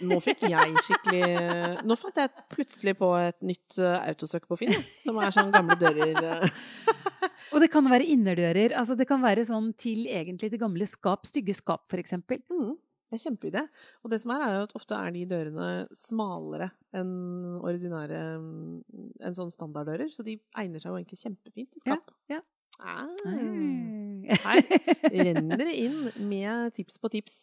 [0.02, 4.76] Nå fikk jeg skikkelig Nå fant jeg plutselig på et nytt uh, autosøk på Finn,
[5.02, 6.60] som er sånn gamle dører uh.
[7.52, 8.74] og det kan være innerdører.
[8.78, 12.40] Altså det kan være sånn til egentlig til gamle skap, stygge skap eksempel.
[12.50, 12.72] mm,
[13.10, 13.64] Det er kjempeidé.
[14.04, 17.12] Og det som er, er at ofte er de dørene smalere enn
[17.60, 18.78] ordinære mm,
[19.26, 22.14] enn sånne standarddører, så de egner seg jo egentlig kjempefint i skap.
[22.32, 22.42] ja.
[22.80, 23.04] Ah.
[23.26, 24.24] Mm.
[24.24, 24.62] Her
[25.12, 25.98] renner det inn
[26.30, 27.42] med tips på tips.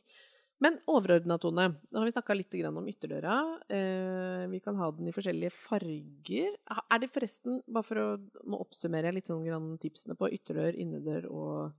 [0.63, 3.36] Men overordna, Tone, nå har vi snakka litt om ytterdøra.
[3.70, 6.56] Eh, vi kan ha den i forskjellige farger.
[6.89, 11.76] Er det forresten, bare for å nå oppsummere litt sånn tipsene på ytterdør, innedør og,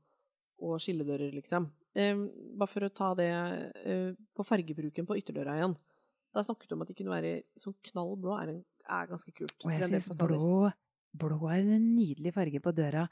[0.62, 1.66] og skilledører, liksom.
[1.98, 2.14] Eh,
[2.54, 3.30] bare for å ta det
[3.82, 5.74] eh, på fargebruken på ytterdøra igjen.
[6.34, 9.34] Da snakket du om at de kunne være sånn knall blå, er, en, er ganske
[9.34, 9.56] kult.
[9.64, 10.68] Og jeg syns blå,
[11.18, 13.08] blå er en nydelig farge på døra.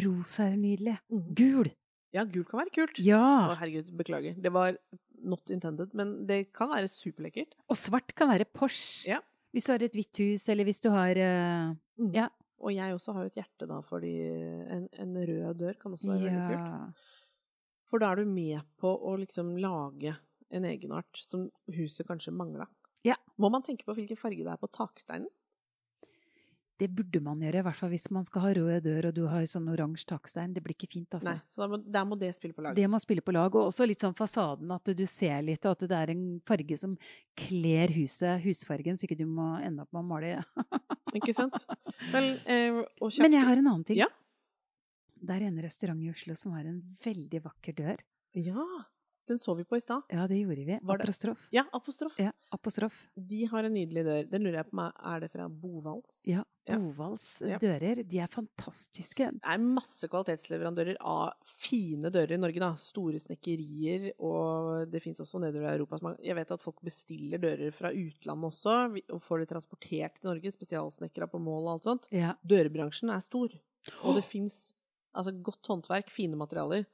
[0.00, 0.96] Rosa er nydelig.
[1.12, 1.30] Mhm.
[1.36, 1.72] Gul!
[2.10, 2.98] Ja, gul kan være kult.
[2.98, 3.54] Å, Ja!
[3.60, 4.34] herregud, beklager.
[4.42, 4.74] Det var
[5.22, 7.56] not intended, men det kan være superlekkert.
[7.68, 9.16] Og svart kan være Porsche.
[9.16, 9.20] Ja.
[9.50, 12.14] Hvis du har et hvitt hus, eller hvis du har uh, Mm.
[12.16, 12.28] Ja.
[12.60, 14.12] Og jeg også har jo et hjerte da, fordi
[14.72, 17.06] en, en rød dør kan også være veldig kult.
[17.88, 20.12] For da er du med på å liksom lage
[20.52, 22.66] en egenart som huset kanskje mangla.
[23.06, 23.16] Ja.
[23.40, 25.30] Må man tenke på hvilken farge det er på taksteinen?
[26.80, 29.22] Det burde man gjøre, i hvert fall hvis man skal ha rød dør og du
[29.28, 30.54] har sånn oransje takstein.
[30.56, 31.34] Det blir ikke fint, altså.
[31.36, 32.78] Nei, så da må, der må det spille på lag.
[32.78, 35.76] Det må spille på lag, og også litt sånn fasaden, at du ser litt, og
[35.76, 36.96] at det er en farge som
[37.38, 40.32] kler huset, husfargen, så ikke du må ende opp med å male.
[41.18, 41.64] Ikke sant?
[42.12, 42.76] Vel, eh,
[43.18, 43.98] Men jeg har en annen ting.
[43.98, 44.06] Ja.
[45.20, 48.04] Det er en restaurant i Oslo som har en veldig vakker dør.
[48.38, 48.64] Ja,
[49.30, 50.02] den så vi på i stad.
[50.12, 50.78] Ja, det gjorde vi.
[50.82, 51.46] Var det- Apostrof.
[51.54, 52.18] Ja, apostrof.
[52.18, 52.96] Ja, apostrof.
[53.16, 54.24] De har en nydelig dør.
[54.30, 56.22] Den lurer jeg på meg, er det fra Bovals?
[56.28, 56.42] Ja.
[56.70, 57.58] Bovals Ja.
[57.58, 59.26] dører, de er fantastiske.
[59.32, 62.60] Det er masse kvalitetsleverandører av fine dører i Norge.
[62.60, 62.74] da.
[62.76, 66.16] Store snekkerier, og det fins også nedover i Europa.
[66.22, 70.52] Jeg vet at folk bestiller dører fra utlandet også, og får det transportert til Norge.
[70.54, 72.08] Spesialsnekkere på mål og alt sånt.
[72.12, 72.34] Ja.
[72.46, 73.48] Dørbransjen er stor,
[74.04, 74.74] og det fins
[75.14, 76.86] altså, godt håndverk, fine materialer.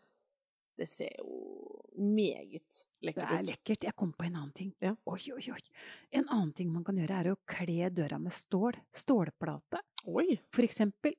[0.76, 3.30] Det ser jo meget lekkert ut.
[3.30, 3.84] Det er lekkert.
[3.88, 4.74] Jeg kom på en annen ting.
[4.84, 4.92] Ja.
[5.08, 5.62] Oi, oi, oi.
[6.12, 8.76] En annen ting man kan gjøre, er å kle døra med stål.
[8.92, 9.80] Stålplate,
[10.12, 10.36] Oi!
[10.52, 11.16] for eksempel.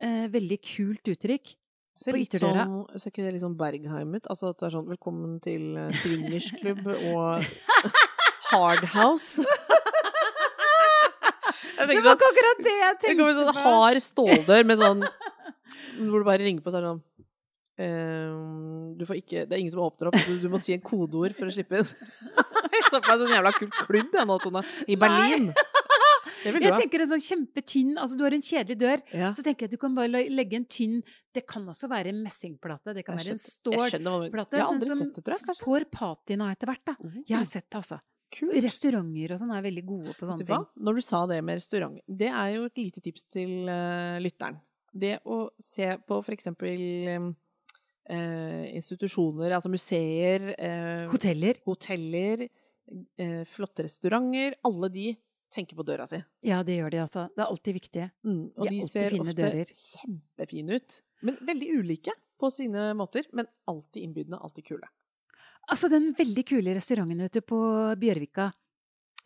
[0.00, 1.54] Eh, veldig kult uttrykk.
[2.00, 2.64] Ser, På ytterdøra.
[2.64, 4.28] sånn, ser ikke det litt sånn Bergheim ut?
[4.32, 6.86] Altså at det er sånn 'velkommen til eh, swingersklubb'
[7.16, 7.44] og
[8.50, 9.44] Hardhouse.
[11.80, 15.04] det var ikke akkurat det jeg det kommer sånn hard ståldør med sånn
[16.10, 17.04] Hvor du bare ringer på, så er det sånn
[17.80, 21.54] ikke, Det er ingen som åpner opp, du, du må si en kodeord for å
[21.54, 21.92] slippe inn.
[22.74, 24.62] Jeg så på meg sånn jævla kul klubb jeg nå, Tone.
[24.90, 25.50] I Berlin.
[26.44, 29.30] Jeg tenker en sånn kjempetynn Altså, du har en kjedelig dør, Ja.
[29.36, 31.00] så tenker jeg at du kan bare legge en tynn
[31.36, 34.56] Det kan også være en messingplate, det kan Jeg være en stålplate.
[34.56, 35.44] Jeg har aldri sett det, tror jeg.
[35.50, 35.66] Kanskje.
[35.66, 36.94] får patina etter hvert, da.
[37.28, 38.00] Jeg har sett det, altså.
[38.32, 38.56] kult.
[38.64, 40.66] Restauranter og sånn er veldig gode på sånne ting.
[40.88, 44.56] Når du sa det med restaurant, det er jo et lite tips til uh, lytteren.
[44.90, 47.28] Det å se på for eksempel eh,
[48.76, 51.60] institusjoner, altså museer, eh, Hoteller.
[51.66, 52.46] hoteller,
[53.18, 55.16] eh, flotte restauranter, alle de
[55.50, 56.20] tenker på døra si.
[56.46, 57.28] Ja, det gjør de, altså.
[57.34, 58.10] Det er alltid viktig.
[58.24, 59.72] Mm, og De de, ser ofte dører.
[59.74, 61.00] kjempefine ut.
[61.22, 64.88] Men veldig ulike på sine måter, men alltid innbydende, alltid kule.
[65.70, 67.58] Altså, den veldig kule restauranten ute på
[68.00, 68.52] Bjørvika.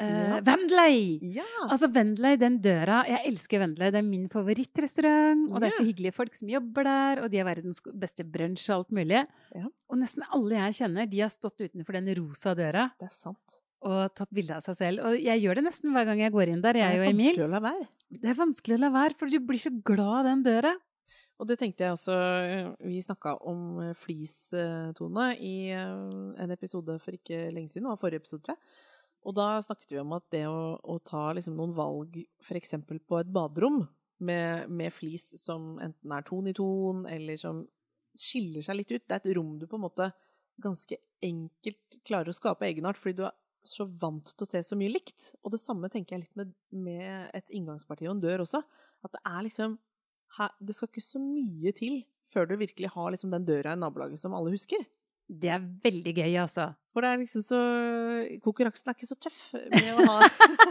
[0.00, 0.40] Uh, Ja.
[0.42, 1.18] Vendley!
[1.36, 1.44] Ja!
[1.70, 3.92] Altså, Vendley, den døra Jeg elsker Vendley.
[3.94, 5.44] Det er min favorittrestaurant.
[5.52, 8.70] Og det er så hyggelige folk som jobber der, og de har verdens beste brunsj
[8.72, 9.20] og alt mulig.
[9.54, 9.68] Ja.
[9.90, 13.60] Og nesten alle jeg kjenner, de har stått utenfor den rosa døra det er sant.
[13.84, 15.04] og tatt bilde av seg selv.
[15.06, 17.12] Og jeg gjør det nesten hver gang jeg går inn der, Det jeg er og
[17.12, 17.26] Emil.
[17.28, 17.86] vanskelig å la være.
[18.10, 20.74] Det er vanskelig å la være, for du blir så glad av den døra.
[21.38, 27.10] Og det tenkte jeg også Vi snakka om flis, flistone i eh, en episode for
[27.16, 28.62] ikke lenge siden, det var forrige episode, tror jeg.
[29.24, 32.74] Og da snakket vi om at det å, å ta liksom noen valg f.eks.
[32.84, 33.82] på et baderom
[34.24, 37.64] med, med flis som enten er ton i ton, eller som
[38.14, 40.10] skiller seg litt ut Det er et rom du på en måte
[40.62, 43.34] ganske enkelt klarer å skape egenart, fordi du er
[43.64, 45.32] så vant til å se så mye likt.
[45.42, 48.60] Og det samme tenker jeg litt med, med et inngangsparti og en dør også.
[49.04, 49.78] At det er liksom
[50.38, 53.80] her, Det skal ikke så mye til før du virkelig har liksom den døra i
[53.80, 54.82] nabolaget som alle husker.
[55.24, 56.68] Det er veldig gøy, altså.
[56.92, 57.60] For det er liksom så
[58.44, 59.40] Konkurransen er ikke så tøff
[59.72, 60.28] med å ha,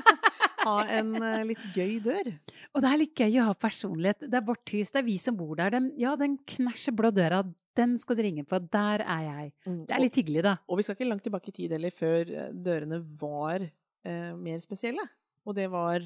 [0.68, 2.30] ha en eh, litt gøy dør.
[2.74, 4.28] Og det er litt gøy å ha personlighet.
[4.30, 5.74] Det er vårt hus, det er vi som bor der.
[5.76, 7.42] Den, ja, den knæsje blå døra,
[7.78, 8.62] den skal du ringe på.
[8.74, 9.54] Der er jeg.
[9.66, 10.58] Det er litt hyggelig, da.
[10.64, 14.32] Og, og vi skal ikke langt tilbake i tid heller, før eh, dørene var eh,
[14.38, 15.08] mer spesielle.
[15.44, 16.06] Og det var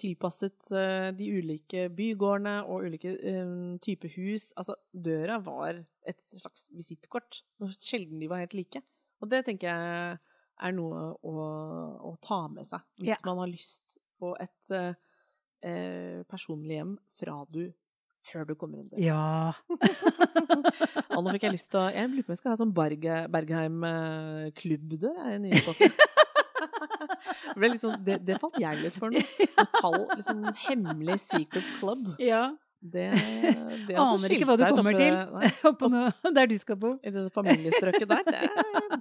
[0.00, 4.50] tilpasset eh, de ulike bygårdene og ulike eh, typer hus.
[4.56, 7.42] Altså, døra var et slags visittkort.
[7.78, 8.82] Sjelden de var helt like.
[9.22, 10.18] Og det tenker jeg
[10.64, 11.32] er noe å,
[12.06, 13.20] å ta med seg hvis Ja.
[13.26, 14.94] man har lyst på et eh,
[15.66, 17.64] eh, personlig hjem fra du
[18.24, 19.02] før du kommer inn døra.
[19.02, 19.52] Ja.
[21.16, 22.74] Og nå fikk jeg lyst til å Jeg lurer på om jeg skal ha sånn
[22.76, 25.60] Berge, Bergheim-klubbdør i nye.
[27.54, 29.20] Det, liksom, sånn, det, det falt jeg litt for nå.
[29.58, 32.14] Metall, liksom hemmelig secret club.
[32.22, 32.46] ja.
[32.84, 33.04] Det,
[33.88, 35.14] det Aner ikke hva du kommer oppe- til.
[35.38, 36.90] Nei, oppe noe der du skal bo.
[37.00, 38.26] I det familiestrøket der.
[38.28, 38.42] Det,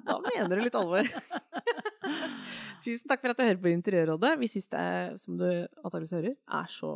[0.08, 1.10] da mener du litt alvor.
[2.84, 4.34] Tusen takk for at du hører på Interiørrådet.
[4.41, 6.91] Vi syns det, er, som du antakeligvis hører, er så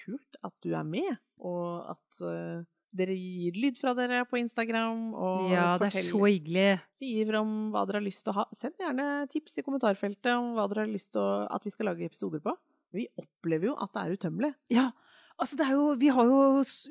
[0.00, 1.12] kult at du er med,
[1.44, 2.60] og at uh,
[2.96, 5.10] dere gir lyd fra dere på Instagram.
[5.16, 6.66] Og Ja, det er så hyggelig.
[6.96, 8.46] sier om hva dere har lyst til å ha.
[8.56, 12.08] Send gjerne tips i kommentarfeltet om hva dere har lyst til at vi skal lage
[12.08, 12.56] episoder på.
[12.96, 14.52] Vi opplever jo at det er utømmelig.
[14.74, 14.88] Ja,
[15.40, 16.40] altså det er jo Vi har jo,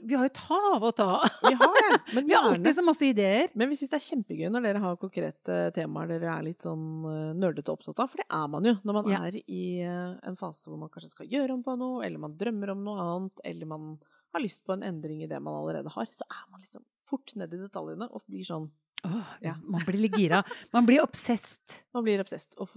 [0.10, 1.38] vi har jo et hav å ta av.
[1.46, 3.48] Vi har det, men Vi har alltid så masse ideer.
[3.56, 6.84] Men vi syns det er kjempegøy når dere har konkrete temaer dere er litt sånn
[7.10, 8.10] eh, nerdete opptatt av.
[8.12, 9.24] For det er man jo når man Ja.
[9.30, 12.36] er i eh, en fase hvor man kanskje skal gjøre om på noe, eller man
[12.38, 13.88] drømmer om noe annet, eller man
[14.34, 16.06] har lyst på en endring i det man allerede har.
[16.14, 18.70] Så er man liksom fort ned i detaljene og blir sånn
[19.08, 19.54] Åh, Ja.
[19.64, 20.42] Man blir litt gira.
[20.76, 21.78] Man blir obsessed.
[21.96, 22.68] Man blir obsessed og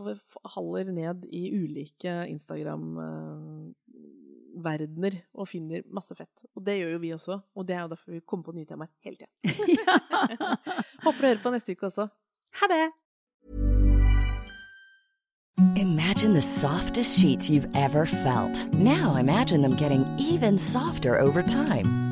[0.55, 2.13] faller ned i ulike
[4.53, 6.45] Instagram-verdener og finner masse fett.
[6.57, 8.67] Og det gjør jo vi også, og det er jo derfor vi kommer på nye
[8.67, 9.27] temaer hele tida.
[11.05, 12.09] Håper du hører på neste uke også.
[12.61, 12.91] Ha det!
[15.77, 18.73] Imagine the softest sheets you've ever felt.
[18.75, 22.12] Now imagine them getting even softer over time.